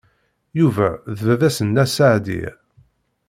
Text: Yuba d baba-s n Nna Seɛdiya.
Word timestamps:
Yuba 0.59 0.87
d 1.15 1.17
baba-s 1.27 1.57
n 1.61 1.67
Nna 1.69 1.85
Seɛdiya. 1.87 2.51